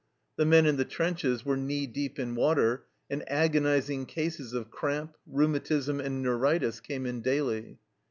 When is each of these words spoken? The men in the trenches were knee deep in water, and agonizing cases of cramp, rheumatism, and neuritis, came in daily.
The 0.35 0.47
men 0.47 0.65
in 0.65 0.77
the 0.77 0.83
trenches 0.83 1.45
were 1.45 1.55
knee 1.55 1.85
deep 1.85 2.17
in 2.17 2.33
water, 2.33 2.87
and 3.07 3.23
agonizing 3.31 4.07
cases 4.07 4.51
of 4.51 4.71
cramp, 4.71 5.15
rheumatism, 5.27 5.99
and 5.99 6.23
neuritis, 6.23 6.79
came 6.79 7.05
in 7.05 7.21
daily. 7.21 7.77